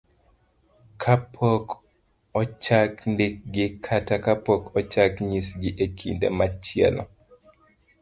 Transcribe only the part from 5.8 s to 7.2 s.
e kinde machielo.